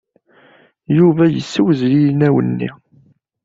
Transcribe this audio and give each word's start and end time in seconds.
Yuba 0.97 1.23
yessewzel 1.27 1.93
inaw-nni. 2.09 2.69